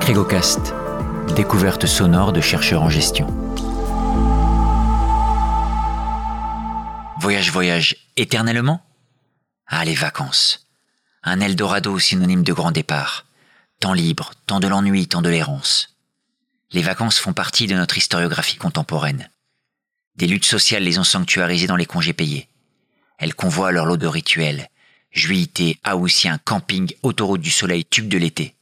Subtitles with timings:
[0.00, 0.74] Crégocast,
[1.34, 3.26] découverte sonore de chercheurs en gestion.
[7.18, 8.82] Voyage, voyage éternellement?
[9.66, 10.66] Ah, les vacances.
[11.22, 13.24] Un Eldorado synonyme de grand départ.
[13.80, 15.96] Temps libre, temps de l'ennui, temps de l'errance.
[16.72, 19.30] Les vacances font partie de notre historiographie contemporaine.
[20.16, 22.48] Des luttes sociales les ont sanctuarisées dans les congés payés.
[23.18, 24.68] Elles convoient leur lot de rituels.
[25.10, 28.54] Juillet, haussien, camping, autoroute du soleil, tube de l'été.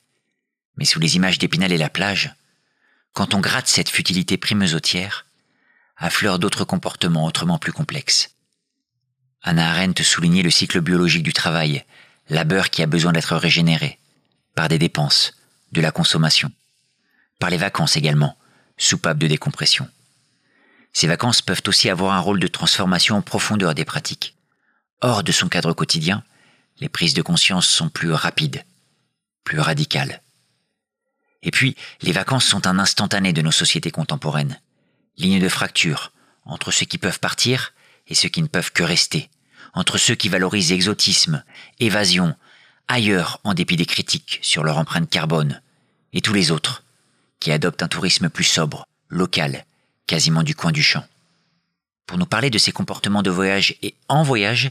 [0.77, 2.35] Mais sous les images d'Épinal et la plage,
[3.13, 5.27] quand on gratte cette futilité primesautière,
[5.97, 8.31] affleurent d'autres comportements autrement plus complexes.
[9.43, 11.85] Anna Arendt soulignait le cycle biologique du travail,
[12.29, 13.99] labeur qui a besoin d'être régénéré,
[14.55, 15.35] par des dépenses,
[15.73, 16.51] de la consommation,
[17.39, 18.37] par les vacances également,
[18.77, 19.89] soupapes de décompression.
[20.93, 24.37] Ces vacances peuvent aussi avoir un rôle de transformation en profondeur des pratiques.
[25.01, 26.23] Hors de son cadre quotidien,
[26.79, 28.65] les prises de conscience sont plus rapides,
[29.45, 30.21] plus radicales.
[31.43, 34.61] Et puis, les vacances sont un instantané de nos sociétés contemporaines.
[35.17, 36.13] Ligne de fracture
[36.45, 37.73] entre ceux qui peuvent partir
[38.09, 39.31] et ceux qui ne peuvent que rester,
[39.75, 41.45] entre ceux qui valorisent exotisme,
[41.81, 42.35] évasion,
[42.89, 45.63] ailleurs en dépit des critiques sur leur empreinte carbone,
[46.13, 46.85] et tous les autres,
[47.41, 49.65] qui adoptent un tourisme plus sobre, local,
[50.07, 51.05] quasiment du coin du champ.
[52.07, 54.71] Pour nous parler de ces comportements de voyage et en voyage,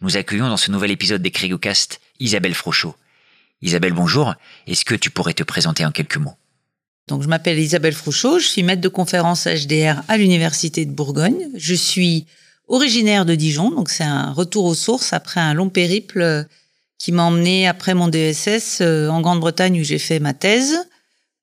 [0.00, 2.94] nous accueillons dans ce nouvel épisode des Crégocast Isabelle Frochot.
[3.62, 4.34] Isabelle, bonjour.
[4.66, 6.36] Est-ce que tu pourrais te présenter en quelques mots?
[7.08, 11.48] Donc, je m'appelle Isabelle Frouchot, je suis maître de conférence HDR à l'Université de Bourgogne.
[11.54, 12.26] Je suis
[12.68, 16.46] originaire de Dijon, donc c'est un retour aux sources après un long périple
[16.98, 20.76] qui m'a emmené après mon DSS euh, en Grande-Bretagne où j'ai fait ma thèse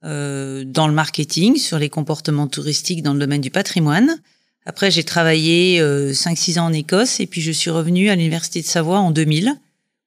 [0.04, 4.20] euh, dans le marketing sur les comportements touristiques dans le domaine du patrimoine.
[4.66, 8.66] Après, j'ai travaillé 5-6 ans en Écosse et puis je suis revenue à l'Université de
[8.66, 9.54] Savoie en 2000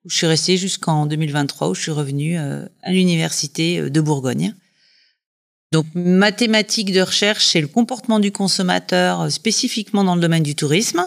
[0.04, 4.54] où je suis restée jusqu'en 2023 où je suis revenue à l'Université de Bourgogne.
[5.72, 10.42] Donc, ma thématique de recherche, c'est le comportement du consommateur, euh, spécifiquement dans le domaine
[10.42, 11.06] du tourisme.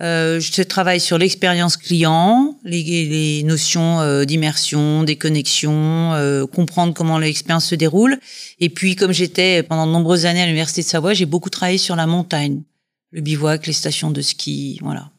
[0.00, 6.94] Euh, je travaille sur l'expérience client, les, les notions euh, d'immersion, des connexions, euh, comprendre
[6.94, 8.18] comment l'expérience se déroule.
[8.60, 11.78] Et puis, comme j'étais pendant de nombreuses années à l'université de Savoie, j'ai beaucoup travaillé
[11.78, 12.62] sur la montagne,
[13.10, 15.10] le bivouac, les stations de ski, voilà,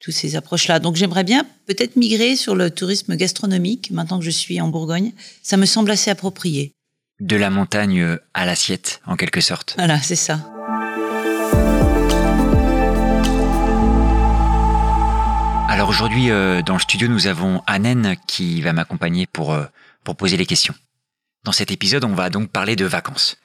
[0.00, 0.80] toutes ces approches-là.
[0.80, 5.12] Donc, j'aimerais bien peut-être migrer sur le tourisme gastronomique maintenant que je suis en Bourgogne.
[5.42, 6.72] Ça me semble assez approprié
[7.20, 9.74] de la montagne à l'assiette, en quelque sorte.
[9.78, 10.44] Voilà, c'est ça.
[15.74, 19.64] Alors aujourd'hui, euh, dans le studio, nous avons Anen qui va m'accompagner pour, euh,
[20.04, 20.76] pour poser les questions.
[21.42, 23.38] Dans cet épisode, on va donc parler de vacances.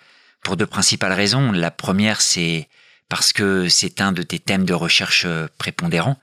[0.43, 1.51] Pour deux principales raisons.
[1.51, 2.69] La première, c'est
[3.09, 6.19] parce que c'est un de tes thèmes de recherche euh, prépondérants.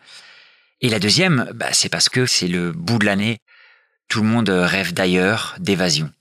[0.80, 3.38] Et la deuxième, bah, c'est parce que c'est le bout de l'année.
[4.06, 6.12] Tout le monde rêve d'ailleurs, d'évasion.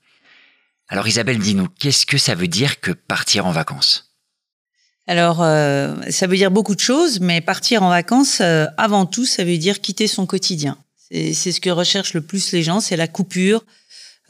[0.88, 4.15] Alors Isabelle, dis-nous, qu'est-ce que ça veut dire que partir en vacances?
[5.08, 9.24] Alors, euh, ça veut dire beaucoup de choses, mais partir en vacances, euh, avant tout,
[9.24, 10.76] ça veut dire quitter son quotidien.
[11.10, 13.64] C'est ce que recherchent le plus les gens, c'est la coupure,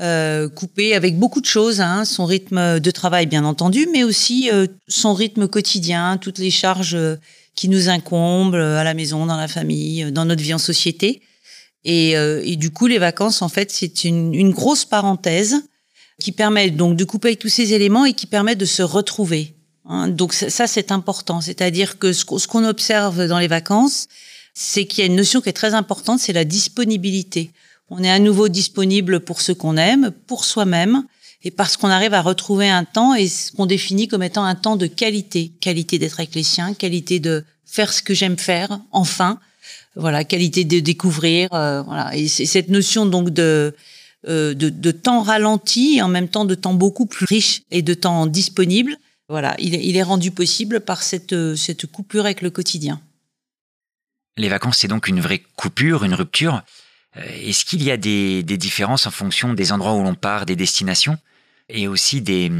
[0.02, 4.50] euh, couper avec beaucoup de choses, hein, son rythme de travail bien entendu, mais aussi
[4.52, 6.98] euh, son rythme quotidien, toutes les charges
[7.54, 11.22] qui nous incombent à la maison, dans la famille, dans notre vie en société.
[11.84, 15.54] Et, et du coup, les vacances, en fait, c'est une, une grosse parenthèse
[16.20, 19.55] qui permet donc de couper avec tous ces éléments et qui permet de se retrouver.
[19.88, 20.08] Hein.
[20.08, 21.40] Donc ça, c'est important.
[21.40, 24.08] C'est-à-dire que ce qu'on observe dans les vacances,
[24.54, 27.50] c'est qu'il y a une notion qui est très importante, c'est la disponibilité.
[27.90, 31.04] On est à nouveau disponible pour ce qu'on aime, pour soi-même,
[31.42, 34.54] et parce qu'on arrive à retrouver un temps et ce qu'on définit comme étant un
[34.54, 38.80] temps de qualité, qualité d'être avec les siens, qualité de faire ce que j'aime faire,
[38.90, 39.38] enfin,
[39.94, 42.16] voilà, qualité de découvrir, euh, voilà.
[42.16, 43.74] Et cette notion donc de
[44.28, 47.94] euh, de, temps ralenti et en même temps de temps beaucoup plus riche et de
[47.94, 48.96] temps disponible.
[49.28, 53.00] Voilà, il est, rendu possible par cette, cette coupure avec le quotidien.
[54.36, 56.62] Les vacances, c'est donc une vraie coupure, une rupture.
[57.16, 60.54] Euh, est-ce qu'il y a des, différences en fonction des endroits où l'on part, des
[60.54, 61.18] destinations,
[61.68, 62.52] et aussi des,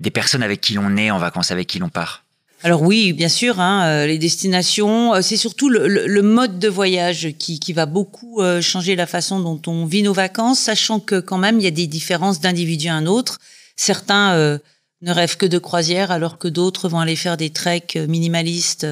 [0.00, 2.24] des personnes avec qui l'on est en vacances, avec qui l'on part?
[2.64, 7.34] Alors oui, bien sûr, hein, euh, les destinations, euh, c'est surtout le, mode de voyage
[7.38, 11.36] qui, va beaucoup euh, changer la façon dont on vit nos vacances, sachant que quand
[11.36, 13.38] même il y a des différences d'individu à un autre.
[13.76, 14.58] Certains
[15.04, 18.86] ne rêvent que de croisière, alors que d'autres vont aller faire des treks minimalistes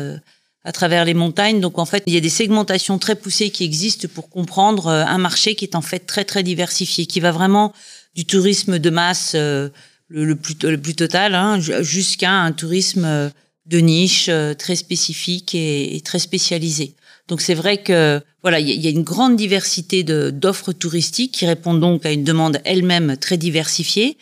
[0.64, 1.60] à travers les montagnes.
[1.60, 5.18] Donc en fait, il y a des segmentations très poussées qui existent pour comprendre un
[5.18, 7.72] marché qui est en fait très très diversifié, qui va vraiment
[8.14, 13.32] du tourisme de masse le, plus, le plus total hein, jusqu'à un tourisme
[13.66, 16.94] de niche, très spécifiques et, très spécialisées.
[17.28, 21.80] Donc c'est vrai que voilà, il y, a une grande diversité d'offres touristiques qui répondent
[21.80, 24.18] donc à une demande elle-même très diversifiée.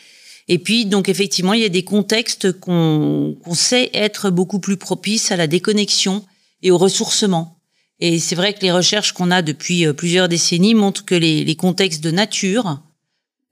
[0.52, 5.30] Et puis donc effectivement, il y a des contextes qu'on sait être beaucoup plus propices
[5.30, 6.24] à la déconnexion
[6.64, 7.56] et au ressourcement.
[8.00, 11.44] Et c'est vrai que les recherches qu'on a depuis euh, plusieurs décennies montrent que les,
[11.44, 12.80] les, contextes de nature,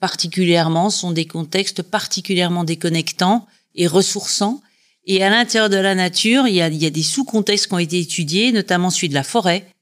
[0.00, 3.46] particulièrement, sont des contextes particulièrement déconnectants
[3.76, 4.60] et ressourçants.
[5.04, 7.74] Et à l'intérieur de la nature, il y a, il y a des sous-contextes qui
[7.74, 9.72] ont été étudiés, notamment celui de la forêt,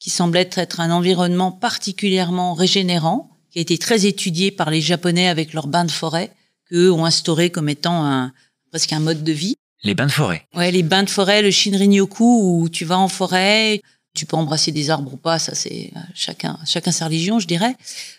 [0.00, 4.80] qui semble être, être un environnement particulièrement régénérant, qui a été très étudié par les
[4.80, 6.32] Japonais avec leurs bains de forêt,
[6.68, 8.32] qu'eux ont instauré comme étant un,
[8.70, 9.56] presque un mode de vie.
[9.82, 10.46] Les bains de forêt.
[10.54, 13.80] Ouais, les bains de forêt, le Shinrin-yoku, où tu vas en forêt,
[14.14, 17.46] tu peux embrasser des arbres ou pas, ça c'est euh, chacun, chacun sa religion, je
[17.46, 17.76] dirais.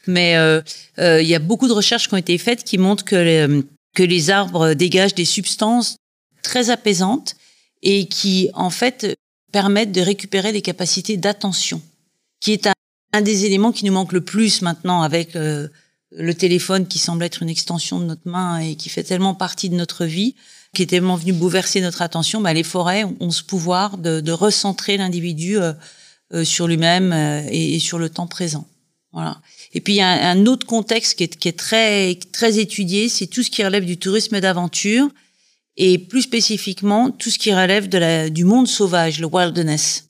[0.08, 0.62] Mais euh,
[1.00, 3.64] euh, il y a beaucoup de recherches qui ont été faites qui montrent que les,
[3.96, 5.96] que les arbres dégagent des substances
[6.44, 7.36] très apaisantes
[7.82, 9.16] et qui en fait
[9.52, 11.82] permettent de récupérer des capacités d'attention,
[12.42, 12.74] qui est un,
[13.14, 15.38] un, des éléments qui nous manque le plus maintenant avec
[16.18, 19.70] le téléphone qui semble être une extension de notre main et qui fait tellement partie
[19.70, 20.36] de notre vie
[20.76, 24.32] qui est tellement venu bouleverser notre attention, bah, les forêts ont ce pouvoir de, de
[24.32, 25.74] recentrer l'individu euh,
[26.34, 28.68] euh sur lui-même euh, et, et, sur le temps présent.
[29.12, 29.42] Voilà.
[29.74, 33.10] Et puis il y a un, autre contexte qui est, qui est, très très étudié,
[33.10, 35.08] c'est tout ce qui relève du tourisme d'aventure
[35.78, 40.05] et plus spécifiquement tout ce qui relève de la, du monde sauvage, le wilderness.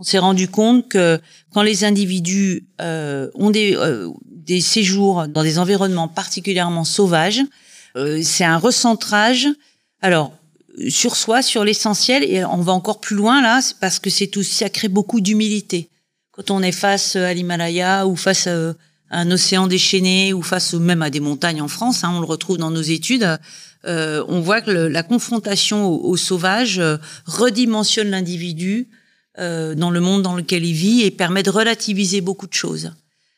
[0.00, 1.20] On s'est rendu compte que
[1.52, 7.42] quand les individus euh, ont des, euh, des séjours dans des environnements particulièrement sauvages,
[8.22, 9.48] c'est un recentrage
[10.02, 10.32] alors,
[10.88, 14.42] sur soi, sur l'essentiel, et on va encore plus loin là, parce que c'est tout,
[14.42, 15.88] ça crée beaucoup d'humilité.
[16.32, 18.74] Quand on est face à l'Himalaya ou face à
[19.10, 22.56] un océan déchaîné ou face même à des montagnes en France, hein, on le retrouve
[22.56, 23.38] dans nos études,
[23.84, 28.88] euh, on voit que la confrontation au, sauvage euh, redimensionne l'individu
[29.38, 32.92] euh, dans le monde dans lequel il vit et permet de relativiser beaucoup de choses.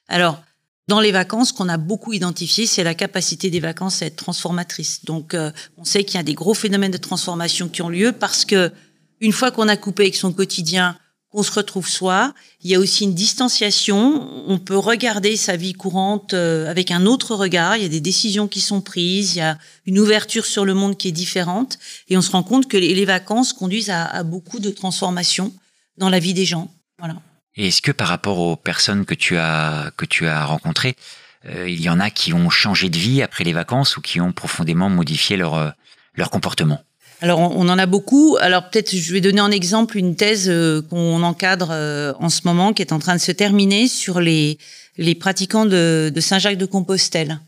[0.09, 0.43] Alors,
[0.89, 5.05] dans les vacances, qu'on a beaucoup identifié, c'est la capacité des vacances à être transformatrices.
[5.05, 8.13] Donc, euh, on sait qu'il y a des gros phénomènes de transformation qui ont lieu
[8.13, 8.73] parce que
[9.21, 10.99] une fois qu'on a coupé avec son quotidien,
[11.31, 14.29] qu'on se retrouve soi, il y a aussi une distanciation.
[14.49, 17.77] On peut regarder sa vie courante euh, avec un autre regard.
[17.77, 19.37] Il y a des décisions qui sont prises.
[19.37, 21.79] Il y a une ouverture sur le monde qui est différente.
[22.09, 25.53] Et on se rend compte que les, vacances conduisent à, à beaucoup de transformations
[25.97, 26.73] dans la vie des gens.
[26.99, 27.17] Voilà.
[27.57, 30.97] Et est-ce que par rapport aux personnes que tu as que tu as rencontrées,
[31.47, 34.21] euh, il y en a qui ont changé de vie après les vacances ou qui
[34.21, 35.71] ont profondément modifié leur euh,
[36.15, 36.81] leur comportement?
[37.21, 38.37] Alors, on, en a beaucoup.
[38.41, 41.71] Alors, peut-être, je vais donner en exemple une thèse euh, qu'on encadre
[42.19, 44.59] en ce moment, qui est en train de se terminer sur les
[44.99, 47.39] les pratiquants de, de Saint-Jacques-de-Compostelle.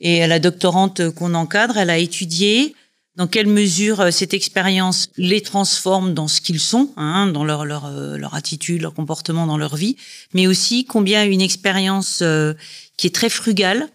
[0.00, 2.74] Et la doctorante qu'on encadre, elle a étudié
[3.16, 7.64] dans quelle mesure euh, cette expérience les transforme dans ce qu'ils sont, hein, dans leur,
[7.64, 9.96] leur, euh, leur attitude, leur comportement dans leur vie,
[10.32, 12.54] mais aussi combien une expérience euh,
[12.96, 13.88] qui est très frugale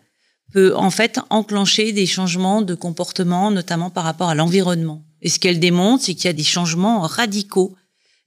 [0.51, 5.03] peut en fait enclencher des changements de comportement, notamment par rapport à l'environnement?
[5.21, 7.75] Et ce qu'elle démontre, c'est qu'il y a des changements radicaux.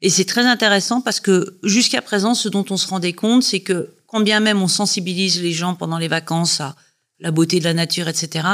[0.02, 3.60] Et c'est très intéressant parce que jusqu'à présent, ce dont on se rendait compte, c'est
[3.60, 6.76] que quand bien même on sensibilise les gens pendant les vacances à
[7.18, 8.46] la beauté de la nature, etc.,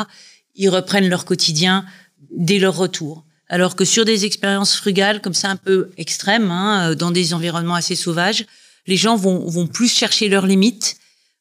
[0.54, 1.84] ils reprennent leur quotidien
[2.30, 3.24] dès leur retour.
[3.48, 7.34] Alors que sur des expériences frugales comme ça un peu extrêmes, hein, euh, dans des
[7.34, 8.44] environnements assez sauvages,
[8.86, 10.96] les gens vont, vont plus chercher leurs limites,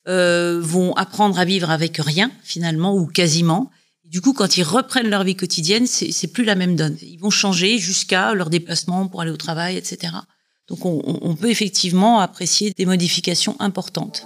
[0.08, 3.72] euh, vont apprendre à vivre avec rien finalement ou quasiment.
[4.06, 6.96] Du coup, quand ils reprennent leur vie quotidienne, c'est plus la même donne.
[7.02, 10.14] Ils vont changer jusqu'à leur déplacement pour aller au travail, etc.
[10.70, 14.26] Donc, on, on peut effectivement apprécier des modifications importantes.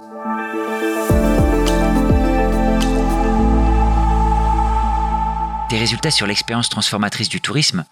[5.78, 7.84] Résultats sur l'expérience transformatrice du tourisme,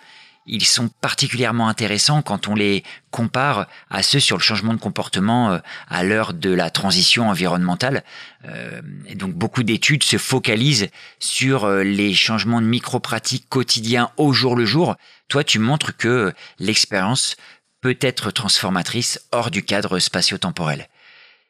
[0.46, 5.52] ils sont particulièrement intéressants quand on les compare à ceux sur le changement de comportement
[5.52, 5.58] euh,
[5.88, 8.04] à l'heure de la transition environnementale.
[8.44, 14.32] Euh, et donc beaucoup d'études se focalisent sur euh, les changements de micro-pratiques quotidiens au
[14.32, 14.96] jour le jour.
[15.28, 17.37] Toi, tu montres que l'expérience
[17.80, 20.88] peut être transformatrice hors du cadre spatio-temporel.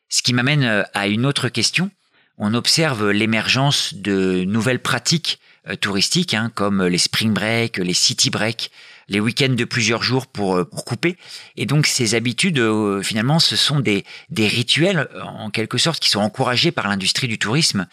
[0.08, 1.90] Ce qui m'amène à une autre question.
[2.38, 5.38] On observe l'émergence de nouvelles pratiques
[5.80, 8.70] touristiques, hein, comme les spring break, les city break,
[9.10, 11.16] les week-ends de plusieurs jours pour, euh, pour couper.
[11.56, 16.08] Et donc ces habitudes, euh, finalement, ce sont des, des rituels, en quelque sorte, qui
[16.08, 17.86] sont encouragés par l'industrie du tourisme.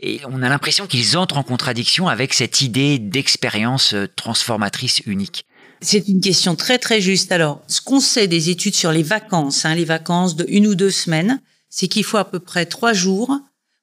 [0.00, 5.44] Et on a l'impression qu'ils entrent en contradiction avec cette idée d'expérience transformatrice unique.
[5.82, 7.32] C'est une question très très juste.
[7.32, 10.74] Alors, ce qu'on sait des études sur les vacances, hein, les vacances de une ou
[10.74, 13.38] deux semaines, c'est qu'il faut à peu près trois jours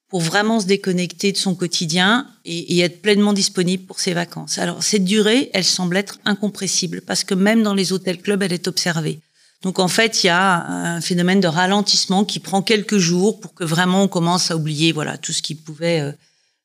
[0.09, 4.57] pour vraiment se déconnecter de son quotidien et, et, être pleinement disponible pour ses vacances.
[4.57, 8.53] Alors cette durée, elle semble être incompressible parce que même dans les hôtels clubs, elle
[8.53, 9.19] est observée.
[9.63, 13.53] Donc en fait, il y a un phénomène de ralentissement qui prend quelques jours pour
[13.53, 16.11] que vraiment on commence à oublier voilà tout ce qui pouvait euh,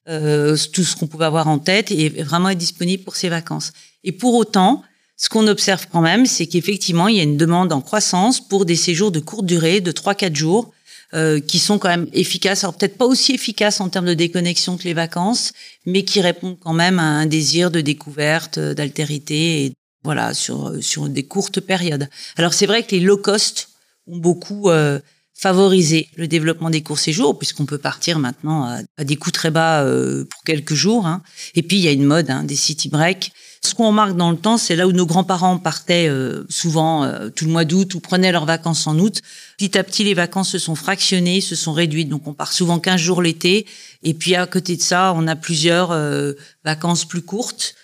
[0.08, 3.72] euh tout ce qu'on pouvait avoir en tête et vraiment être disponible pour ses vacances.
[4.04, 4.82] Et pour autant,
[5.16, 8.66] ce qu'on observe quand même, c'est qu'effectivement, il y a une demande en croissance pour
[8.66, 10.72] des séjours de courte durée, de 3-4 jours,
[11.14, 12.64] euh, qui sont quand même efficaces.
[12.64, 15.52] Alors peut-être pas aussi efficaces en termes de déconnexion que les vacances,
[15.84, 19.72] mais qui répondent quand même à un désir de découverte, d'altérité, et
[20.04, 22.08] voilà, sur sur des courtes périodes.
[22.36, 23.68] Alors c'est vrai que les low cost
[24.06, 25.00] ont beaucoup euh,
[25.34, 28.64] favorisé le développement des courts séjours, puisqu'on peut partir maintenant
[28.96, 31.06] à, des coûts très bas euh, pour quelques jours.
[31.06, 31.22] Hein.
[31.54, 33.32] Et puis il y a une mode hein, des city breaks
[33.64, 37.28] ce qu'on remarque dans le temps, c'est là où nos grands-parents partaient euh, souvent euh,
[37.28, 39.20] tout le mois d'août ou prenaient leurs vacances en août.
[39.56, 42.08] Petit à petit, les vacances se sont fractionnées, se sont réduites.
[42.08, 43.66] Donc, on part souvent 15 jours l'été.
[44.02, 46.32] Et puis, à côté de ça, on a plusieurs euh,
[46.64, 47.74] vacances plus courtes,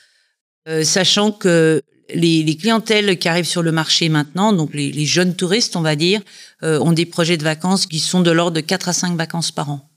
[0.82, 1.80] sachant que
[2.14, 5.82] les, les, clientèles qui arrivent sur le marché maintenant, donc les, les jeunes touristes, on
[5.82, 6.20] va dire,
[6.62, 9.70] ont des projets de vacances qui sont de l'ordre de 4 à 5 vacances par
[9.70, 9.88] an.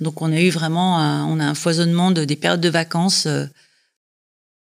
[0.00, 3.28] Donc, on a eu vraiment un, on a un foisonnement de, des périodes de vacances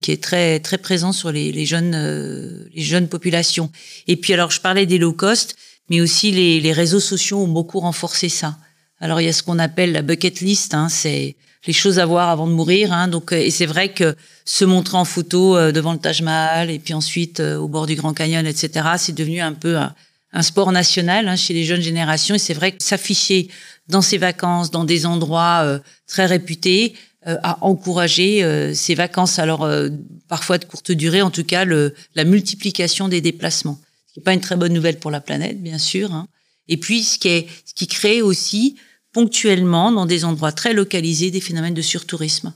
[0.02, 3.72] qui est très très présent sur les, les jeunes euh, les jeunes populations.
[4.08, 5.56] Et puis alors je parlais des low cost,
[5.90, 8.58] mais aussi les, les réseaux sociaux ont beaucoup renforcé ça.
[9.00, 11.36] Alors il y a ce qu'on appelle la bucket list, hein, c'est
[11.68, 12.94] les choses à voir avant de mourir.
[12.94, 16.70] Hein, donc et c'est vrai que se montrer en photo euh, devant le Taj Mahal
[16.70, 18.88] et puis ensuite euh, au bord du Grand Canyon, etc.
[18.98, 19.94] C'est devenu un peu un,
[20.34, 22.36] un sport national hein, chez les jeunes générations.
[22.36, 23.50] Et c'est vrai que s'afficher
[23.88, 26.94] dans ses vacances, dans des endroits très réputés,
[27.28, 29.90] euh, à encourager euh, ces vacances, alors euh,
[30.30, 33.78] parfois de courte durée, en tout cas le, la multiplication des déplacements.
[34.08, 36.14] Ce qui n'est pas une très bonne nouvelle pour la planète, bien sûr.
[36.14, 36.30] Hein.
[36.70, 38.78] Et puis ce qui, est, ce qui crée aussi
[39.14, 42.54] ponctuellement dans des endroits très localisés des phénomènes de surtourisme.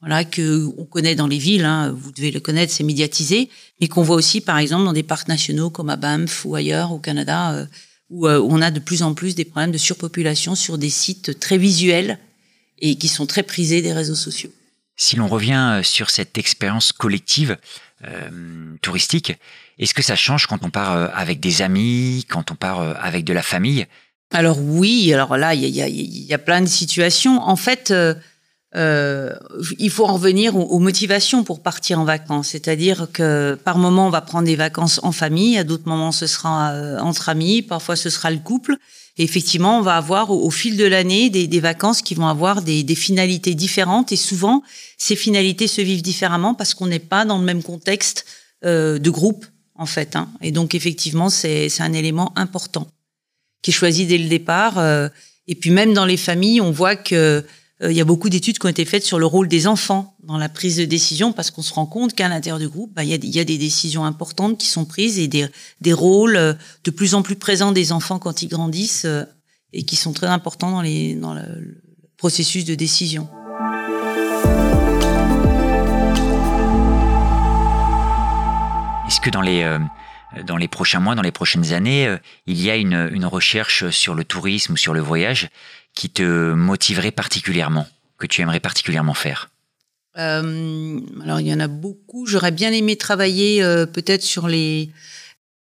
[0.00, 3.48] Voilà que on connaît dans les villes, hein, vous devez le connaître, c'est médiatisé,
[3.80, 6.90] mais qu'on voit aussi par exemple dans des parcs nationaux comme à Banff ou ailleurs
[6.90, 7.68] au Canada,
[8.10, 11.56] où on a de plus en plus des problèmes de surpopulation sur des sites très
[11.56, 12.18] visuels
[12.80, 14.50] et qui sont très prisés des réseaux sociaux.
[14.96, 17.56] Si l'on revient euh, sur cette expérience collective
[18.04, 19.32] euh, touristique,
[19.78, 22.94] est-ce que ça change quand on part euh, avec des amis, quand on part euh,
[23.00, 23.86] avec de la famille?
[24.32, 27.40] Alors oui, alors là, il y a, y, y a, plein de situations.
[27.40, 27.92] En fait,
[28.74, 29.34] euh,
[29.78, 32.48] il faut en revenir aux, aux, motivations pour partir en vacances.
[32.48, 36.26] C'est-à-dire que par moment, on va prendre des vacances en famille, à d'autres moments, ce
[36.26, 38.76] sera entre amis, parfois ce sera le couple.
[39.18, 42.62] Et effectivement, on va avoir au, fil de l'année des, des, vacances qui vont avoir
[42.62, 44.10] des, des, finalités différentes.
[44.10, 44.62] Et souvent,
[44.96, 48.24] ces finalités se vivent différemment parce qu'on n'est pas dans le même contexte
[48.64, 50.16] euh, de groupe, en fait.
[50.16, 50.30] Hein.
[50.40, 52.86] Et donc, effectivement, c'est un élément important
[53.62, 54.78] qui est choisi dès le départ.
[54.78, 55.08] Euh,
[55.46, 57.44] et puis, même dans les familles, on voit que
[57.82, 60.16] euh, il y a beaucoup d'études qui ont été faites sur le rôle des enfants
[60.22, 63.02] dans la prise de décision parce qu'on se rend compte qu'à l'intérieur du groupe, bah,
[63.04, 65.46] il, y a, des décisions importantes qui sont prises et des,
[65.80, 66.54] des, rôles euh,
[66.84, 69.06] de plus en plus présents des enfants quand ils grandissent
[69.72, 71.82] et qui sont très importants dans, les, dans le
[72.16, 73.28] processus de décision.
[79.08, 79.64] Est-ce que dans les
[80.46, 84.14] dans les prochains mois, dans les prochaines années, il y a une, une recherche sur
[84.14, 85.48] le tourisme ou sur le voyage
[85.94, 87.86] qui te motiverait particulièrement,
[88.18, 89.50] que tu aimerais particulièrement faire
[90.18, 92.26] euh, Alors, il y en a beaucoup.
[92.26, 94.90] J'aurais bien aimé travailler euh, peut-être sur les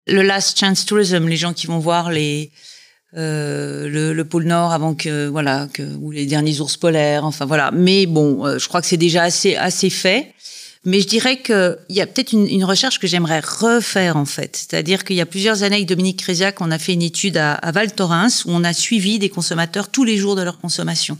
[0.07, 2.51] le last chance tourism, les gens qui vont voir les
[3.17, 7.25] euh, le, le, pôle Nord avant que voilà que ou les derniers ours polaires.
[7.25, 7.71] Enfin voilà.
[7.71, 10.33] Mais bon, euh, je crois que c'est déjà assez assez fait.
[10.83, 14.55] Mais je dirais qu'il y a peut-être une, une, recherche que j'aimerais refaire en fait.
[14.55, 17.53] C'est-à-dire qu'il y a plusieurs années avec Dominique Créziac, on a fait une étude à,
[17.53, 21.19] à Val Thorens où on a suivi des consommateurs tous les jours de leur consommation.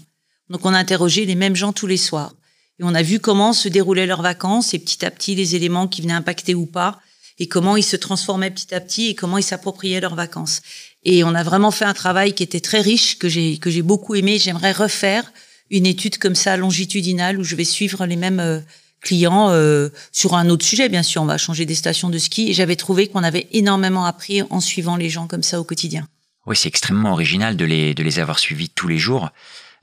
[0.49, 2.33] Donc on a interrogé les mêmes gens tous les soirs.
[2.79, 5.87] Et on a vu comment se déroulaient leurs vacances et petit à petit les éléments
[5.87, 6.99] qui venaient impacter ou pas
[7.37, 10.61] et comment ils se transformaient petit à petit et comment ils s'appropriaient leurs vacances.
[11.03, 13.81] Et on a vraiment fait un travail qui était très riche, que j'ai que j'ai
[13.81, 14.37] beaucoup aimé.
[14.37, 15.31] J'aimerais refaire
[15.69, 18.59] une étude comme ça longitudinale où je vais suivre les mêmes euh,
[19.01, 21.21] clients euh, sur un autre sujet, bien sûr.
[21.21, 22.49] On va changer des stations de ski.
[22.49, 26.07] Et j'avais trouvé qu'on avait énormément appris en suivant les gens comme ça au quotidien.
[26.45, 29.29] Oui, c'est extrêmement original de les, de les avoir suivis tous les jours.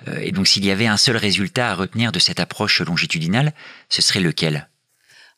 [0.06, 3.52] Euh, et donc, s'il y avait un seul résultat à retenir de cette approche longitudinale,
[3.88, 4.68] ce serait lequel?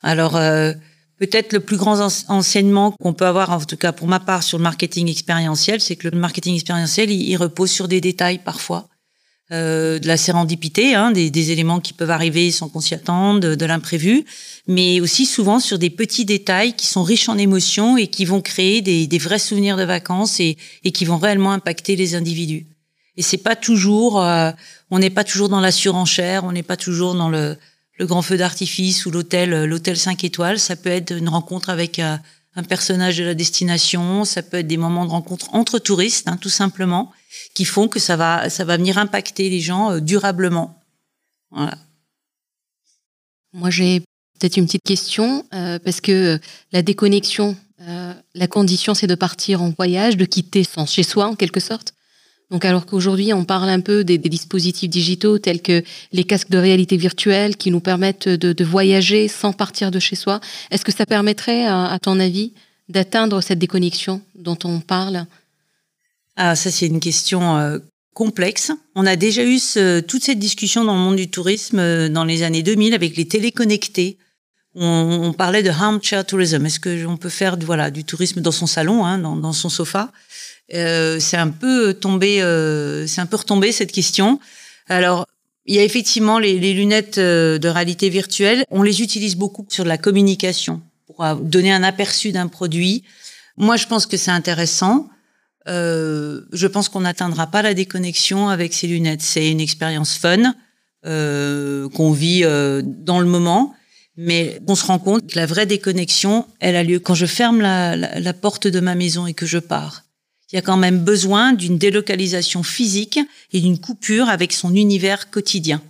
[0.03, 0.73] Alors, euh,
[1.19, 4.59] peut-être le plus grand enseignement qu'on peut avoir, en tout cas pour ma part, sur
[4.59, 8.89] le marketing expérientiel, c'est que le marketing expérientiel, il, il repose sur des détails parfois.
[9.53, 13.41] Euh, de la sérendipité, hein, des, des, éléments qui peuvent arriver sans qu'on s'y attende,
[13.41, 14.25] de, de l'imprévu,
[14.69, 18.43] mais aussi souvent sur des petits détails qui sont riches en émotions et qui vont
[18.43, 22.69] créer des, des vrais souvenirs de vacances et, et, qui vont réellement impacter les individus.
[23.17, 24.53] Et c'est pas toujours, euh,
[24.93, 27.57] on n'est pas toujours dans la surenchère, on n'est pas toujours dans le,
[27.99, 30.61] le grand feu d'artifice ou l'hôtel, l'hôtel 5 étoiles.
[30.61, 32.21] Ça peut être une rencontre avec un,
[32.55, 36.37] un, personnage de la destination, ça peut être des moments de rencontre entre touristes, hein,
[36.37, 37.13] tout simplement,
[37.55, 40.81] qui font que ça va, ça va venir impacter les gens euh, durablement.
[41.51, 41.77] Voilà.
[43.53, 44.01] Moi, j'ai
[44.39, 46.39] peut-être une petite question, euh, parce que
[46.73, 51.27] la déconnexion, euh, la condition, c'est de partir en voyage, de quitter son chez soi,
[51.27, 51.95] en quelque sorte.
[52.51, 56.59] Donc, alors qu'aujourd'hui, on parle un peu des, dispositifs digitaux tels que les casques de
[56.59, 60.41] réalité virtuelle qui nous permettent de, voyager sans partir de chez soi,
[60.71, 62.53] est-ce que ça permettrait, à, ton avis,
[62.89, 65.27] d'atteindre cette déconnexion dont on parle?
[66.37, 67.79] Ah, ça, c'est une question euh,
[68.15, 68.73] complexe.
[68.97, 69.61] On a déjà eu
[70.09, 73.29] toute cette discussion dans le monde du tourisme euh, dans les années 2000 avec les
[73.29, 74.19] téléconnectés.
[74.75, 76.65] On, parlait de armchair tourism.
[76.65, 80.13] Est-ce que on peut faire voilà du tourisme dans son salon, hein, dans son sofa?
[80.75, 84.41] Euh, c'est un peu tombé, euh, c'est un peu retombé cette question.
[84.89, 85.27] Alors,
[85.67, 88.65] il y a effectivement les, les, lunettes euh, de réalité virtuelle.
[88.71, 93.05] On les utilise beaucoup sur la communication pour donner un aperçu d'un produit.
[93.57, 95.11] Moi, je pense que c'est intéressant.
[95.69, 99.23] Euh, je pense qu'on n'atteindra pas la déconnexion avec ces lunettes.
[99.23, 100.55] C'est une expérience fun
[101.07, 103.75] euh, qu'on vit euh, dans le moment,
[104.17, 107.61] mais on se rend compte que la vraie déconnexion, elle a lieu quand je ferme
[107.61, 110.05] la, la porte de ma maison et que je pars
[110.53, 113.21] il y a quand même besoin d'une délocalisation physique
[113.53, 115.83] et d'une coupure avec son univers quotidien.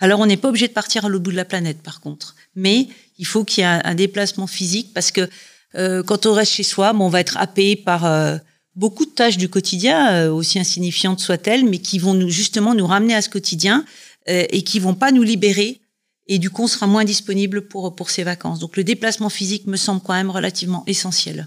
[0.00, 2.34] Alors on n'est pas obligé de partir à l'autre bout de la planète par contre,
[2.54, 2.88] mais
[3.18, 5.28] il faut qu'il y ait un, déplacement physique parce que
[5.76, 8.36] euh, quand on reste chez soi, bon, on va être happé par euh,
[8.76, 12.86] beaucoup de tâches du quotidien, euh, aussi insignifiantes soient-elles, mais qui vont nous, justement nous
[12.86, 13.84] ramener à ce quotidien
[14.28, 15.80] euh, et qui vont pas nous libérer.
[16.26, 18.58] Et du coup, on sera moins disponible pour pour ces vacances.
[18.58, 21.46] Donc, le déplacement physique me semble quand même relativement essentiel.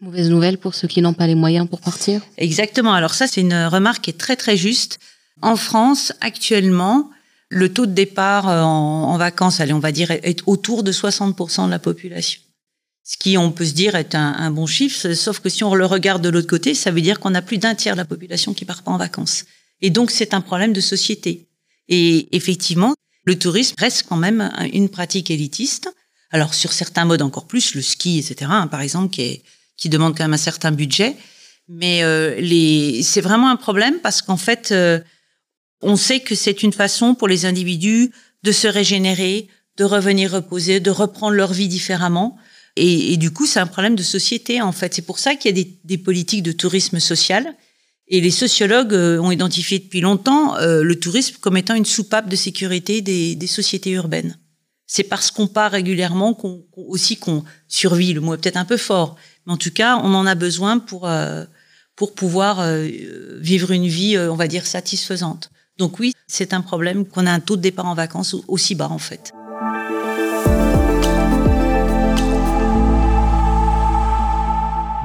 [0.00, 2.22] Mauvaise nouvelle pour ceux qui n'ont pas les moyens pour partir?
[2.36, 2.92] Exactement.
[2.92, 5.00] Alors ça, c'est une remarque qui est très très juste.
[5.42, 7.10] En France, actuellement,
[7.48, 11.66] le taux de départ en, en vacances, allez, on va dire, est autour de 60%
[11.66, 12.40] de la population.
[13.02, 15.74] Ce qui, on peut se dire, est un, un, bon chiffre, sauf que si on
[15.74, 18.04] le regarde de l'autre côté, ça veut dire qu'on a plus d'un tiers de la
[18.04, 19.46] population qui part pas en vacances.
[19.80, 21.48] Et donc, c'est un problème de société.
[21.88, 25.88] Et effectivement, le tourisme reste quand même une pratique élitiste.
[26.30, 29.42] Alors, sur certains modes encore plus, le ski, etc., hein, par exemple, qui est
[29.78, 31.16] qui demande quand même un certain budget.
[31.68, 35.00] Mais euh, les, c'est vraiment un problème parce qu'en fait, euh,
[35.80, 38.10] on sait que c'est une façon pour les individus
[38.42, 42.36] de se régénérer, de revenir reposer, de reprendre leur vie différemment.
[42.76, 44.94] Et, et du coup, c'est un problème de société, en fait.
[44.94, 47.54] C'est pour ça qu'il y a des, des, politiques de tourisme social.
[48.08, 52.28] Et les sociologues euh, ont identifié depuis longtemps euh, le tourisme comme étant une soupape
[52.28, 54.38] de sécurité des, des sociétés urbaines.
[54.86, 58.14] C'est parce qu'on part régulièrement qu'on, qu aussi qu'on survit.
[58.14, 59.16] Le mot est peut-être un peu fort,
[59.48, 61.44] en tout cas, on en a besoin pour euh,
[61.96, 62.86] pour pouvoir euh,
[63.40, 65.50] vivre une vie, euh, on va dire, satisfaisante.
[65.78, 68.88] Donc oui, c'est un problème qu'on a un taux de départ en vacances aussi bas
[68.90, 69.32] en fait.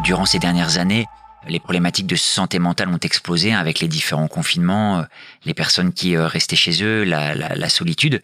[0.03, 1.05] Durant ces dernières années,
[1.47, 5.05] les problématiques de santé mentale ont explosé avec les différents confinements,
[5.45, 8.21] les personnes qui restaient chez eux, la solitude.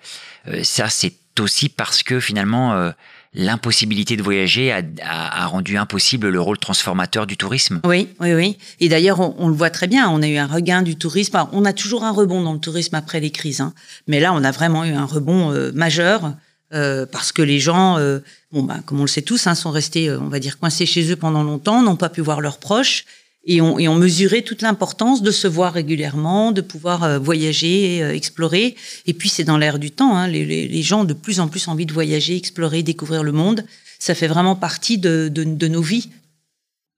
[0.64, 2.92] Ça, c'est aussi parce que finalement,
[3.34, 7.80] l'impossibilité de voyager a, rendu impossible le rôle transformateur du tourisme.
[7.84, 8.58] Oui, oui, oui.
[8.80, 10.10] Et d'ailleurs, on, le voit très bien.
[10.10, 11.44] On a eu un regain du tourisme.
[11.52, 13.74] On a toujours un rebond dans le tourisme après les crises, hein.
[14.08, 16.34] mais là, on a vraiment eu un rebond euh, majeur.
[16.72, 18.20] Euh, parce que les gens, euh,
[18.52, 21.12] bon, bah, comme on le sait tous, hein, sont restés, on va dire, coincés chez
[21.12, 23.06] eux pendant longtemps, n'ont pas pu voir leurs proches,
[23.46, 28.76] et ont mesuré toute l'importance de se voir régulièrement, de pouvoir euh, voyager, euh, explorer.
[29.06, 30.16] Et puis c'est dans l'air du temps.
[30.16, 33.66] Hein, les, gens ont de plus en plus envie de voyager, explorer, découvrir le monde.
[33.98, 35.32] Ça fait vraiment partie de,
[35.68, 36.10] nos vies.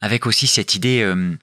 [0.01, 1.35] Avec aussi cette idée, euh,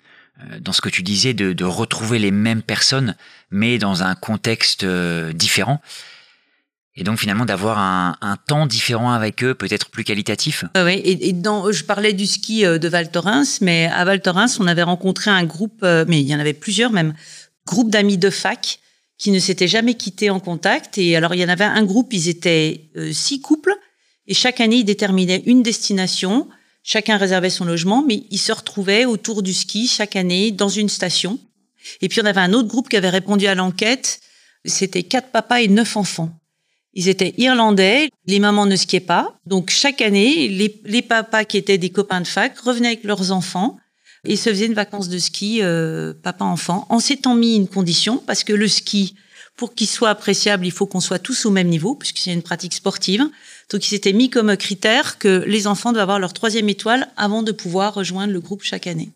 [0.60, 3.14] dans ce que tu disais, de, retrouver les mêmes personnes,
[3.50, 5.80] mais dans un contexte différent.
[6.98, 10.64] Et donc finalement d'avoir un, un, temps différent avec eux, peut-être plus qualitatif?
[10.76, 14.20] Oui, et, et, dans, je parlais du ski euh, de Val Thorens, mais à Val
[14.20, 17.14] Thorens, on avait rencontré un groupe, euh, mais il y en avait plusieurs même,
[17.66, 18.80] groupe d'amis de fac
[19.16, 20.98] qui ne s'étaient jamais quittés en contact.
[20.98, 23.74] Et alors il y en avait un groupe, ils étaient euh, six couples,
[24.26, 26.48] et chaque année ils déterminaient une destination.
[26.82, 30.88] Chacun réservait son logement, mais ils se retrouvaient autour du ski chaque année dans une
[30.88, 31.38] station.
[32.00, 34.18] Et puis on avait un autre groupe qui avait répondu à l'enquête.
[34.64, 36.36] C'était quatre papas et neuf enfants.
[36.98, 39.38] Ils étaient irlandais, les mamans ne skiaient pas.
[39.46, 43.30] Donc chaque année, les, les papas qui étaient des copains de fac revenaient avec leurs
[43.30, 43.78] enfants
[44.24, 48.42] et se faisaient une vacance de ski euh, papa-enfant en s'étant mis une condition parce
[48.42, 49.14] que le ski,
[49.54, 52.42] pour qu'il soit appréciable, il faut qu'on soit tous au même niveau puisque c'est une
[52.42, 53.30] pratique sportive.
[53.70, 57.44] Donc il s'était mis comme critère que les enfants doivent avoir leur troisième étoile avant
[57.44, 59.12] de pouvoir rejoindre le groupe chaque année.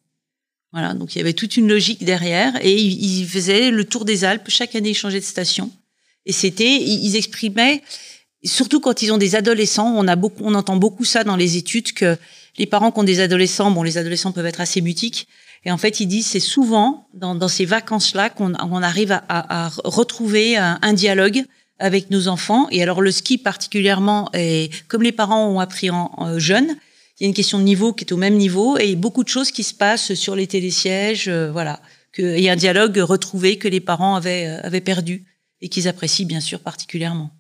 [0.71, 4.23] Voilà, donc il y avait toute une logique derrière et ils, faisaient le tour des
[4.23, 4.51] Alpes.
[4.51, 5.73] Chaque année, ils changeaient de station.
[6.27, 7.83] Et c'était, ils exprimaient,
[8.45, 11.57] surtout quand ils ont des adolescents, on a beaucoup, on entend beaucoup ça dans les
[11.57, 12.17] études que
[12.59, 15.27] les parents qui ont des adolescents, bon, les adolescents peuvent être assez mutiques.
[15.65, 19.23] Et en fait, ils disent c'est souvent dans, dans ces vacances-là qu'on on arrive à,
[19.29, 21.45] à, retrouver un, dialogue
[21.79, 22.67] avec nos enfants.
[22.71, 26.77] Et alors le ski particulièrement, et comme les parents ont appris en, en jeune,
[27.21, 29.29] il y a une question de niveau qui est au même niveau et beaucoup de
[29.29, 31.81] choses qui se passent sur les télésièges, euh, voilà.
[32.13, 35.25] Que, il y a un dialogue retrouvé que les parents avaient, euh, avaient perdu
[35.63, 37.31] et qu'ils apprécient bien sûr particulièrement.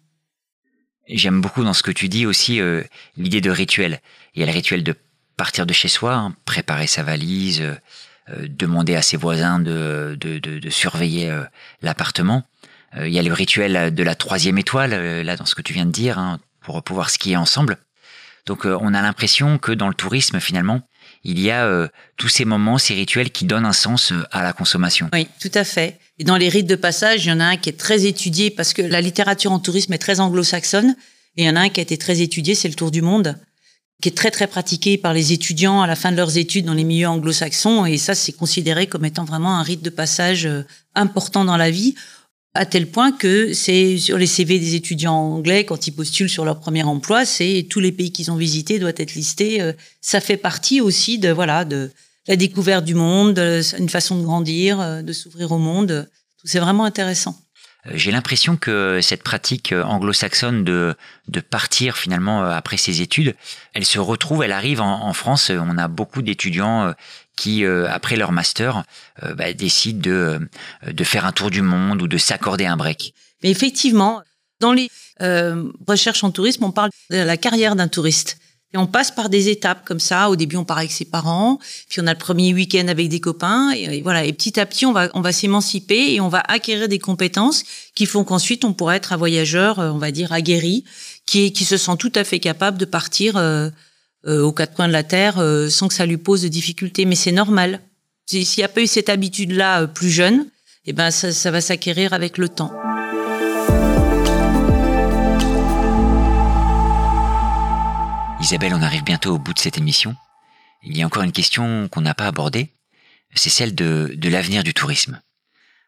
[1.08, 2.82] J'aime beaucoup dans ce que tu dis aussi euh,
[3.16, 4.00] l'idée de rituel.
[4.34, 4.94] Il y a le rituel de
[5.36, 10.38] partir de chez soi, hein, préparer sa valise, euh, demander à ses voisins de, de,
[10.38, 11.36] de, de surveiller
[11.82, 12.44] l'appartement.
[12.96, 15.86] il y a le rituel de la troisième étoile, là dans ce que tu viens
[15.86, 17.78] de dire, hein, pour pouvoir skier ensemble.
[18.46, 20.80] Donc euh, on a l'impression que dans le tourisme finalement,
[21.24, 24.42] il y a euh, tous ces moments, ces rituels qui donnent un sens euh, à
[24.42, 25.08] la consommation.
[25.12, 25.98] Oui, tout à fait.
[26.22, 28.52] Et dans les rites de passage, il y en a un qui est très étudié
[28.52, 30.94] parce que la littérature en tourisme est très anglo-saxonne.
[31.36, 33.02] Et il y en a un qui a été très étudié, c'est le Tour du
[33.02, 33.36] Monde,
[34.00, 36.74] qui est très très pratiqué par les étudiants à la fin de leurs études dans
[36.74, 37.86] les milieux anglo-saxons.
[37.86, 40.48] Et ça, c'est considéré comme étant vraiment un rite de passage
[40.94, 41.96] important dans la vie
[42.54, 46.44] à tel point que c'est sur les CV des étudiants anglais quand ils postulent sur
[46.44, 47.24] leur premier emploi,
[47.68, 49.60] tous les pays qu'ils ont visités doivent être listés.
[49.60, 51.90] Euh, ça fait partie aussi de voilà de
[52.28, 56.08] la découverte du monde, une façon de grandir, euh, de s'ouvrir au monde.
[56.44, 57.36] C'est vraiment intéressant.
[57.86, 60.94] Euh, j'ai l'impression que cette pratique anglo-saxonne de,
[61.28, 63.34] de partir finalement après ses études,
[63.74, 65.50] elle se retrouve, elle arrive en, en France.
[65.50, 66.94] On a beaucoup d'étudiants
[67.36, 68.84] qui, euh, après leur master,
[69.22, 70.48] euh, bah, décident de,
[70.86, 73.14] euh, de faire un tour du monde ou de s'accorder un break.
[73.42, 74.22] Mais effectivement,
[74.60, 74.88] dans les
[75.86, 78.38] recherches en tourisme, on parle de la carrière d'un touriste.
[78.74, 80.30] Et on passe par des étapes comme ça.
[80.30, 81.58] Au début, on part avec ses parents,
[81.88, 84.24] puis on a le premier week-end avec des copains, et, voilà.
[84.24, 87.64] Et petit à petit, on va on va s'émanciper et on va acquérir des compétences
[87.94, 90.84] qui font qu'ensuite on pourra être un voyageur, on va dire aguerri,
[91.26, 93.36] qui qui se sent tout à fait capable de partir
[94.24, 97.06] euh, aux quatre coins de la terre euh, sans que ça lui pose de difficultés.
[97.06, 97.80] Mais c'est normal.
[98.26, 100.46] S'il n'y a pas eu cette habitude-là euh, plus jeune,
[100.86, 102.70] eh ben ça, ça va s'acquérir avec le temps.
[108.42, 110.16] Isabelle, on arrive bientôt au bout de cette émission.
[110.82, 112.72] Il y a encore une question qu'on n'a pas abordée,
[113.36, 115.20] c'est celle de, l'avenir du tourisme.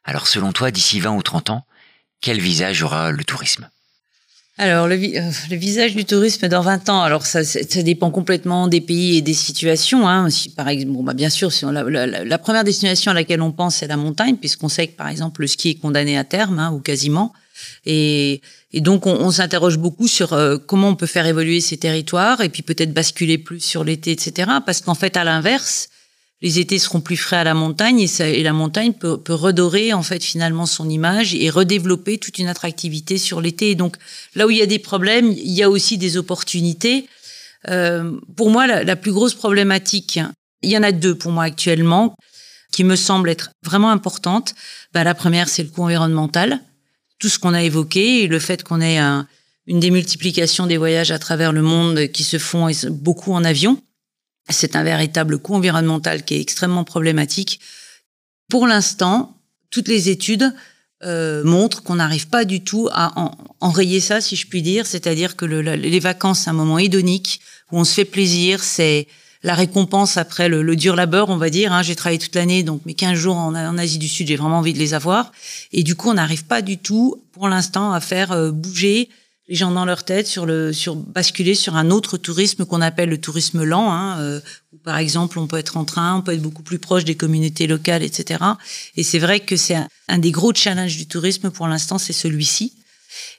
[0.05, 1.67] Alors selon toi, d'ici 20 ou 30 ans,
[2.21, 3.69] quel visage aura le tourisme?
[4.57, 7.43] Alors, le, euh, le, visage du tourisme dans 20 ans, alors ça,
[7.83, 10.09] dépend complètement des pays et des situations.
[10.09, 10.29] Hein.
[10.57, 14.37] Par exemple, bah, bien sûr, la, première destination à laquelle on pense, c'est la montagne,
[14.37, 17.33] puisqu'on sait que, par exemple, le ski est condamné à terme, hein, ou quasiment.
[17.87, 18.41] Et,
[18.73, 22.41] et donc, on, on s'interroge beaucoup sur euh, comment on peut faire évoluer ces territoires,
[22.41, 24.51] et puis peut-être basculer plus sur l'été, etc.
[24.65, 25.89] Parce qu'en fait, à l'inverse,
[26.43, 29.33] les étés seront plus frais à la montagne et, ça, et la montagne peut, peut,
[29.33, 33.75] redorer en fait finalement son image et redévelopper toute une attractivité sur l'été.
[33.75, 33.97] Donc
[34.35, 37.09] là où il y a des problèmes, il y a aussi des opportunités.
[37.71, 40.21] Euh, pour moi, la, la, plus grosse problématique,
[40.63, 42.15] il y en a deux pour moi actuellement
[42.71, 44.55] qui me semblent être vraiment importantes.
[44.93, 46.61] Bah, la première, c'est le coût environnemental,
[47.25, 49.27] tout ce qu'on a évoqué le fait qu'on ait un,
[49.67, 53.81] une démultiplication des voyages à travers le monde qui se font beaucoup en avion.
[54.51, 57.61] C'est un véritable coût environnemental qui est extrêmement problématique.
[58.51, 60.53] Pour l'instant, toutes les études
[61.03, 63.15] euh, montrent qu'on n'arrive pas du tout à
[63.61, 64.85] enrayer ça, si je puis dire.
[64.85, 67.41] C'est-à-dire que le, les vacances, c'est un moment hédonique
[67.73, 68.63] où on se fait plaisir.
[68.63, 69.09] C'est
[69.45, 71.73] la récompense après le, dur labeur, on va dire.
[71.73, 71.83] Hein.
[71.83, 74.59] J'ai travaillé toute l'année, donc mes 15 jours en, en Asie du Sud, j'ai vraiment
[74.59, 75.31] envie de les avoir.
[75.73, 79.11] Et du coup, on n'arrive pas du tout, pour l'instant, à faire euh, bouger
[79.49, 83.11] les gens dans leur tête sur le sur basculer sur un autre tourisme qu'on appelle
[83.11, 84.41] le tourisme lent hein, euh,
[84.73, 87.15] où par exemple on peut être en train on peut être beaucoup plus proche des
[87.15, 88.43] communautés locales etc
[88.97, 89.77] et c'est vrai que c'est
[90.09, 92.73] un, des gros challenges du tourisme pour l'instant c'est celui-ci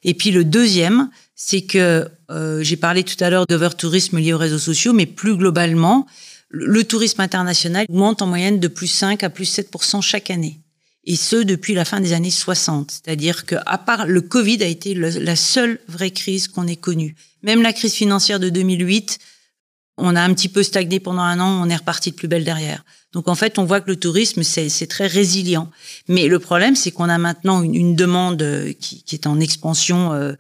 [0.04, 4.38] et puis le deuxième c'est que euh, j'ai parlé tout à l'heure d'overtourisme lié aux
[4.38, 6.08] réseaux sociaux mais plus globalement
[6.50, 10.60] le, tourisme international augmente en moyenne de plus 5 à plus 7% chaque année
[11.06, 12.92] et ce depuis la fin des années 60.
[12.92, 17.16] C'est-à-dire que, à part le Covid, a été la seule vraie crise qu'on ait connue.
[17.44, 19.20] Même la crise financière de 2008,
[19.98, 22.44] on a un petit peu stagné pendant un an, on est reparti de plus belle
[22.44, 22.84] derrière.
[23.14, 25.70] Donc en fait, on voit que le tourisme, c'est très résilient.
[26.10, 30.12] Mais le problème, c'est qu'on a maintenant une, demande euh, qui, qui, est en expansion
[30.12, 30.34] euh,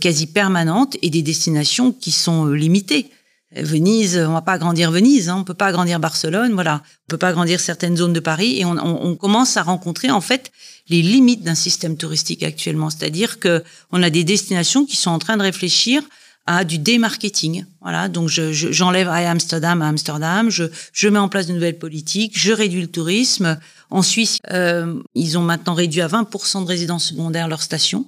[0.00, 3.10] quasi permanente et des destinations qui sont euh, limitées.
[3.56, 7.18] Venise, on va pas agrandir Venise, hein, on peut pas agrandir Barcelone, voilà, on peut
[7.18, 10.50] pas agrandir certaines zones de Paris, et on, on, on commence à rencontrer en fait
[10.88, 15.20] les limites d'un système touristique actuellement, c'est-à-dire que on a des destinations qui sont en
[15.20, 16.02] train de réfléchir
[16.46, 17.64] à du démarketing.
[17.80, 21.78] Voilà, donc j'enlève je, à Amsterdam à Amsterdam, je, je mets en place de nouvelles
[21.78, 23.58] politiques, je réduis le tourisme.
[23.90, 28.06] En Suisse, euh, ils ont maintenant réduit à 20% de résidences secondaires leur station,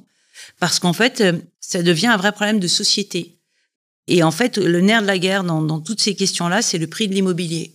[0.58, 1.32] parce qu'en fait, euh,
[1.68, 3.38] ça devient un vrai problème de société.
[4.08, 7.08] Et en fait, le nerf de la guerre dans, toutes ces questions-là, c'est le prix
[7.08, 7.72] de l'immobilier.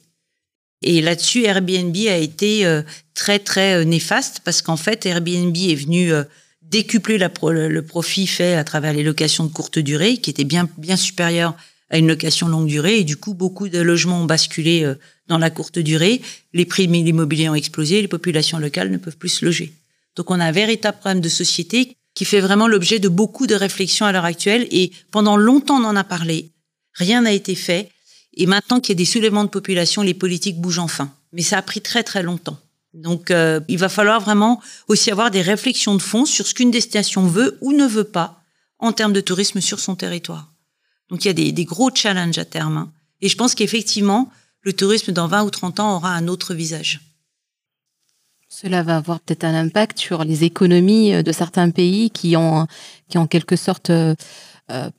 [0.81, 2.81] Et là-dessus, Airbnb a été euh,
[3.13, 6.11] très très euh, néfaste parce qu'en fait, Airbnb est venu
[6.61, 10.69] décupler la le profit fait à travers les locations de courte durée, qui étaient bien
[10.77, 11.55] bien supérieures
[11.89, 12.99] à une location longue durée.
[12.99, 14.95] Et du coup, beaucoup de logements ont basculé euh,
[15.27, 16.21] dans la courte durée.
[16.53, 18.01] Les prix de l'immobilier ont explosé.
[18.01, 19.73] Les populations locales ne peuvent plus se loger.
[20.15, 23.55] Donc, on a un véritable problème de société qui fait vraiment l'objet de beaucoup de
[23.55, 24.67] réflexions à l'heure actuelle.
[24.71, 26.51] Et pendant longtemps, on en a parlé.
[26.93, 27.89] Rien n'a été fait.
[28.33, 31.13] Et maintenant qu'il y a des soulèvements de population, les politiques bougent enfin.
[31.33, 32.59] Mais ça a pris très très longtemps.
[32.93, 36.71] Donc, euh, il va falloir vraiment aussi avoir des réflexions de fond sur ce qu'une
[36.71, 38.41] destination veut ou ne veut pas
[38.79, 40.51] en termes de tourisme sur son territoire.
[41.09, 42.77] Donc, il y a des, gros challenges à terme.
[42.77, 42.91] Hein.
[43.21, 44.29] Et je pense qu'effectivement,
[44.61, 46.99] le tourisme dans 20 ou 30 ans aura un autre visage.
[48.53, 52.67] Cela va avoir peut-être un impact sur les économies euh, de certains pays qui ont,
[53.07, 54.13] qui ont en quelque sorte euh,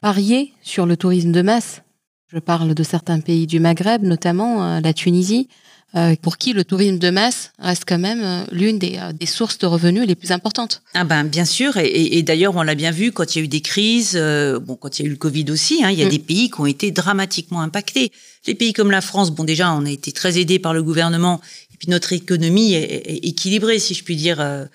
[0.00, 1.82] parié sur le tourisme de masse.
[2.28, 5.48] Je parle de certains pays du Maghreb, notamment la Tunisie,
[5.94, 9.26] euh, pour qui le tourisme de masse reste quand même euh, l'une des, euh, des,
[9.26, 10.80] sources de revenus les plus importantes.
[10.94, 13.44] Ah ben bien sûr, et, et d'ailleurs on l'a bien vu quand il y a
[13.44, 14.16] eu des crises,
[14.62, 16.10] bon quand il y a eu le Covid aussi, hein, il y a mm.
[16.10, 18.10] des pays qui ont été dramatiquement impactés.
[18.46, 21.42] Les pays comme la France, bon déjà on a été très aidés par le gouvernement,
[21.82, 24.68] puis notre économie est, est équilibrée si je puis dire.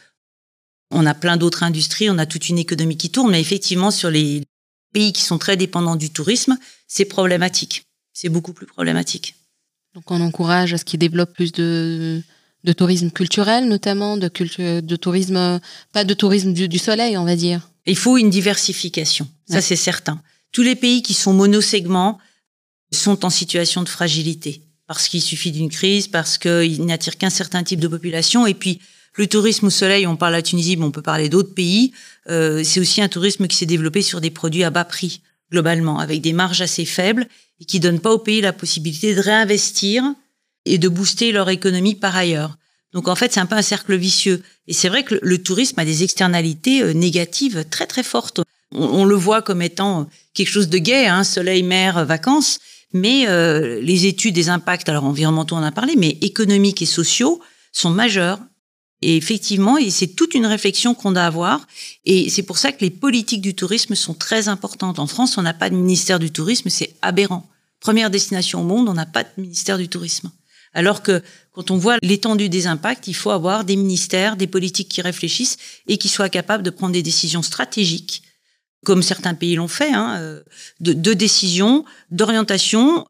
[0.92, 4.10] On a plein d'autres industries, on a toute une économie qui tourne, mais effectivement sur
[4.10, 4.44] les
[4.94, 7.84] pays qui sont très dépendants du tourisme, c'est problématique.
[8.12, 9.36] C'est beaucoup plus problématique.
[9.96, 12.22] Donc on encourage à ce qu'ils développent plus de,
[12.66, 14.30] de tourisme culturel, notamment de,
[14.82, 15.62] de tourisme,
[15.94, 17.70] pas de tourisme du, soleil, on va dire.
[17.86, 20.22] Il faut une diversification, ça c'est certain.
[20.52, 22.20] Tous les pays qui sont monosegments
[22.92, 27.64] sont en situation de fragilité parce qu'il suffit d'une crise, parce qu'ils n'attirent qu'un certain
[27.64, 28.48] type de population.
[28.48, 28.80] Et puis,
[29.16, 31.92] le tourisme au soleil, on parle à Tunisie, mais on peut parler d'autres pays.
[32.30, 35.22] Euh, c'est aussi un tourisme qui s'est développé sur des produits à bas prix
[35.52, 37.28] globalement, avec des marges assez faibles
[37.60, 40.04] et qui donnent pas aux pays la possibilité de réinvestir
[40.66, 42.58] et de booster leur économie par ailleurs.
[42.94, 44.44] Donc en fait, c'est un peu un cercle vicieux.
[44.68, 48.42] Et c'est vrai que le tourisme a des externalités euh, négatives très très fortes.
[48.72, 52.60] On, le voit comme étant quelque chose de gai, hein, soleil, mer, vacances.
[52.94, 56.86] Mais euh, les études des impacts, alors environnementaux on en a parlé, mais économiques et
[56.86, 58.40] sociaux sont majeurs.
[59.02, 61.68] Et effectivement, et c'est toute une réflexion qu'on doit avoir.
[62.06, 64.98] Et c'est pour ça que les politiques du tourisme sont très importantes.
[64.98, 67.48] En France, on n'a pas de ministère du tourisme, c'est aberrant.
[67.80, 70.32] Première destination au monde, on n'a pas de ministère du tourisme.
[70.74, 71.22] Alors que
[71.52, 75.58] quand on voit l'étendue des impacts, il faut avoir des ministères, des politiques qui réfléchissent
[75.88, 78.24] et qui soient capables de prendre des décisions stratégiques,
[78.86, 80.42] comme certains pays l'ont fait, hein, euh,
[80.80, 83.06] de, de décisions, d'orientation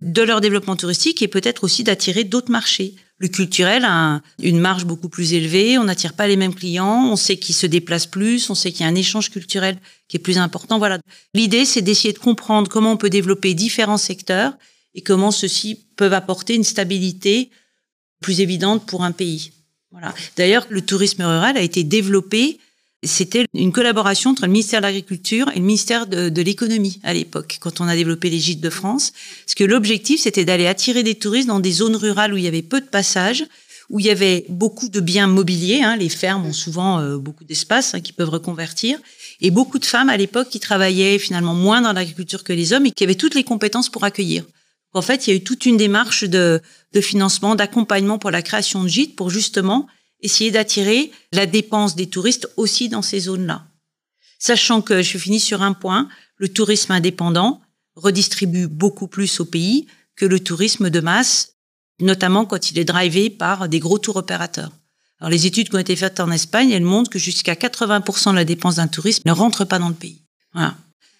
[0.00, 2.94] de leur développement touristique et peut-être aussi d'attirer d'autres marchés.
[3.18, 7.16] Le culturel a une marge beaucoup plus élevée, on n'attire pas les mêmes clients, on
[7.16, 9.76] sait qu'ils se déplacent plus, on sait qu'il y a un échange culturel
[10.08, 10.78] qui est plus important.
[10.78, 10.98] Voilà.
[11.34, 14.54] L'idée, c'est d'essayer de comprendre comment on peut développer différents secteurs
[14.94, 17.50] et comment ceux-ci peuvent apporter une stabilité
[18.22, 19.52] plus évidente pour un pays.
[19.90, 20.14] Voilà.
[20.36, 22.58] D'ailleurs, le tourisme rural a été développé
[23.02, 27.58] c'était une collaboration entre le ministère de l'Agriculture et le ministère de, l'Économie à l'époque,
[27.60, 29.12] quand on a développé les gîtes de France.
[29.46, 32.48] Parce que l'objectif, c'était d'aller attirer des touristes dans des zones rurales où il y
[32.48, 33.44] avait peu de passages,
[33.88, 35.82] où il y avait beaucoup de biens mobiliers.
[35.82, 38.98] Hein, les fermes ont souvent euh, beaucoup d'espace hein, qui peuvent reconvertir.
[39.40, 42.84] Et beaucoup de femmes à l'époque qui travaillaient finalement moins dans l'agriculture que les hommes
[42.84, 44.44] et qui avaient toutes les compétences pour accueillir.
[44.92, 46.60] En fait, il y a eu toute une démarche de,
[46.92, 49.86] de financement, d'accompagnement pour la création de gîtes pour justement
[50.22, 53.66] essayer d'attirer la dépense des touristes aussi dans ces zones-là.
[54.38, 57.60] Sachant que, je finis sur un point, le tourisme indépendant
[57.94, 61.54] redistribue beaucoup plus au pays que le tourisme de masse,
[62.00, 64.72] notamment quand il est drivé par des gros tours opérateurs.
[65.18, 68.36] Alors les études qui ont été faites en Espagne, elles montrent que jusqu'à 80% de
[68.36, 70.22] la dépense d'un tourisme ne rentre pas dans le pays.
[70.54, 70.74] Voilà.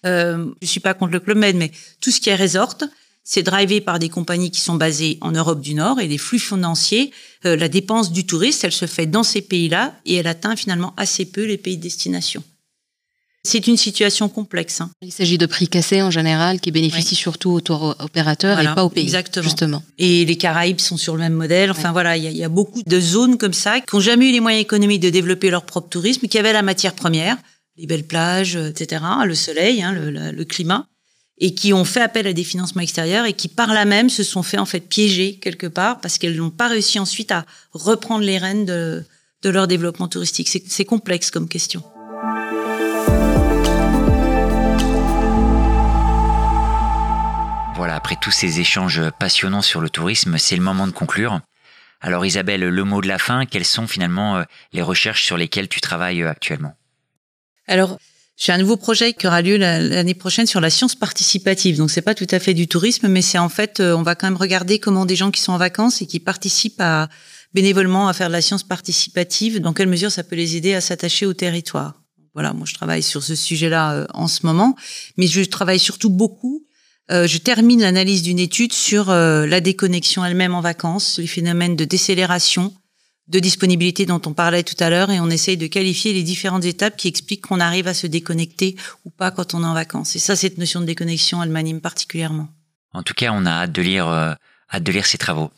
[0.05, 2.77] Euh, je suis pas contre le Club Med, mais tout ce qui est resort,
[3.23, 6.39] c'est drivé par des compagnies qui sont basées en Europe du Nord et les flux
[6.39, 7.11] financiers,
[7.45, 10.93] euh, la dépense du touriste, elle se fait dans ces pays-là et elle atteint finalement
[10.97, 12.43] assez peu les pays de destination.
[13.43, 14.81] C'est une situation complexe.
[14.81, 14.91] Hein.
[15.01, 18.83] Il s'agit de prix cassés en général qui bénéficient surtout aux tour opérateurs et pas
[18.83, 19.03] aux pays.
[19.03, 19.43] Exactement.
[19.43, 19.83] Justement.
[19.97, 21.71] Et les Caraïbes sont sur le même modèle.
[21.71, 24.41] Enfin voilà, il y, a beaucoup de zones comme ça qui n'ont jamais eu les
[24.41, 27.35] moyens économiques de développer leur propre tourisme, qui avaient la matière première,
[27.77, 30.85] les belles plages, etc., le soleil, hein, le climat,
[31.41, 34.23] et qui ont fait appel à des financements extérieurs et qui par là même se
[34.23, 38.23] sont fait en fait piéger quelque part parce qu'elles n'ont pas réussi ensuite à reprendre
[38.23, 39.03] les rênes de,
[39.41, 40.47] de leur développement touristique.
[40.47, 41.83] C'est complexe comme question.
[47.75, 51.41] Voilà, après tous ces échanges passionnants sur le tourisme, c'est le moment de conclure.
[52.01, 55.67] Alors Isabelle, le mot de la fin, quelles sont finalement euh, les recherches sur lesquelles
[55.67, 56.75] tu travailles euh, actuellement?
[57.67, 57.97] Alors,
[58.41, 61.77] j'ai un nouveau projet qui aura lieu l'année prochaine sur la science participative.
[61.77, 64.15] Donc c'est pas tout à fait du tourisme, mais c'est en fait, euh, on va
[64.15, 67.07] quand même regarder comment des gens qui sont en vacances et qui participent à
[67.53, 70.81] bénévolement à faire de la science participative, dans quelle mesure ça peut les aider à
[70.81, 72.01] s'attacher au territoire.
[72.33, 74.75] Voilà, moi je travaille sur ce sujet-là en ce moment,
[75.17, 76.65] mais je travaille surtout beaucoup
[77.11, 81.75] euh, je termine l'analyse d'une étude sur euh, la déconnexion elle-même en vacances, les phénomènes
[81.75, 82.73] de décélération,
[83.31, 86.65] de disponibilité dont on parlait tout à l'heure, et on essaye de qualifier les différentes
[86.65, 90.15] étapes qui expliquent qu'on arrive à se déconnecter ou pas quand on est en vacances.
[90.15, 92.49] Et ça, cette notion de déconnexion, elle m'anime particulièrement.
[92.93, 94.33] En tout cas, on a hâte de lire, euh,
[94.71, 95.49] hâte de lire ces travaux.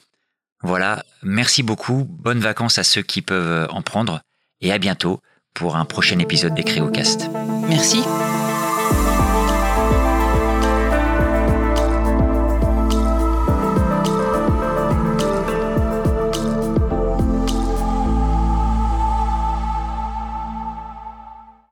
[0.62, 4.22] Voilà, merci beaucoup, bonnes vacances à ceux qui peuvent en prendre,
[4.62, 5.20] et à bientôt
[5.54, 7.30] pour un prochain épisode des Créocast.
[7.68, 8.00] Merci.